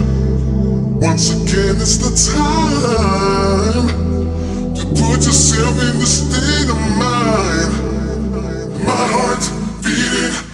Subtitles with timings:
[1.08, 3.88] Once again, it's the time
[4.78, 8.84] to put yourself in the state of mind.
[8.90, 9.50] My heart's
[9.86, 10.47] beating.